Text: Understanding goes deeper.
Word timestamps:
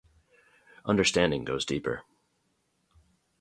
Understanding 0.83 1.43
goes 1.45 1.63
deeper. 1.63 2.01